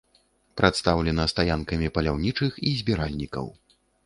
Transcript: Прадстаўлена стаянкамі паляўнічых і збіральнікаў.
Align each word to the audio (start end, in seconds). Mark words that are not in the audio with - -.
Прадстаўлена 0.61 1.25
стаянкамі 1.33 1.93
паляўнічых 1.99 2.59
і 2.71 2.75
збіральнікаў. 2.81 3.45